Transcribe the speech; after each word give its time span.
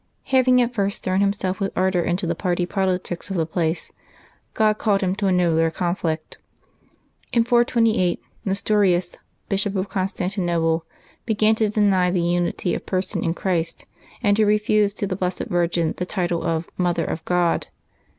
Having 0.23 0.63
at 0.63 0.73
first 0.73 1.03
thrown 1.03 1.19
himself 1.19 1.59
with 1.59 1.71
ardor 1.77 2.01
into 2.01 2.25
the 2.25 2.33
party 2.33 2.65
politics 2.65 3.29
of 3.29 3.35
the 3.35 3.45
place, 3.45 3.91
God 4.55 4.79
called 4.79 5.01
him 5.01 5.13
to 5.17 5.27
a 5.27 5.31
nobler 5.31 5.69
conflict. 5.69 6.39
In 7.31 7.43
428, 7.43 8.19
Xestorins, 8.43 9.15
Bishop 9.47 9.75
of 9.75 9.89
Constantinople, 9.89 10.85
began 11.27 11.53
to 11.53 11.69
deny 11.69 12.09
the 12.09 12.19
unity 12.19 12.73
of 12.73 12.87
Person 12.87 13.23
in 13.23 13.35
Christ, 13.35 13.85
and 14.23 14.35
to 14.37 14.43
refuse 14.47 14.95
to 14.95 15.05
the 15.05 15.15
Blessed 15.15 15.43
Virgin 15.49 15.93
the 15.95 16.05
title 16.07 16.41
of" 16.43 16.67
Mother 16.79 17.05
of 17.05 17.23
God." 17.25 17.67